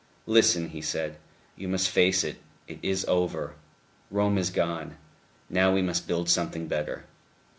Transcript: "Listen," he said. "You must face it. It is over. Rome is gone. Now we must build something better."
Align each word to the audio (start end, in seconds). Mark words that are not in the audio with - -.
"Listen," 0.25 0.69
he 0.69 0.81
said. 0.81 1.17
"You 1.55 1.67
must 1.67 1.87
face 1.87 2.23
it. 2.23 2.37
It 2.67 2.79
is 2.81 3.05
over. 3.05 3.53
Rome 4.09 4.39
is 4.39 4.49
gone. 4.49 4.97
Now 5.47 5.71
we 5.71 5.83
must 5.83 6.07
build 6.07 6.27
something 6.27 6.65
better." 6.67 7.05